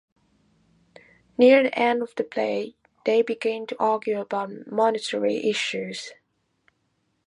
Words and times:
Near 1.37 1.61
the 1.61 1.77
end 1.77 2.01
of 2.01 2.15
the 2.15 2.23
play, 2.23 2.75
they 3.05 3.21
begin 3.21 3.67
to 3.67 3.77
argue 3.79 4.19
about 4.19 4.49
monetary 4.65 5.47
issues. 5.47 6.11